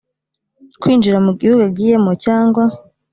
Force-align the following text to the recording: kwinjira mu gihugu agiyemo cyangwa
kwinjira 0.81 1.17
mu 1.25 1.31
gihugu 1.39 1.61
agiyemo 1.69 2.11
cyangwa 2.23 2.63